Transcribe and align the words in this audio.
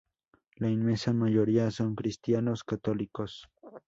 La 0.55 0.67
inmensa 0.67 1.13
mayoría 1.13 1.69
son 1.69 1.93
cristianos 1.93 2.63
católicos. 2.63 3.47